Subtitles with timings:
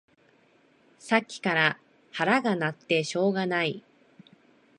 [0.97, 1.77] さっきから
[2.11, 3.83] 腹が鳴ってしょうがない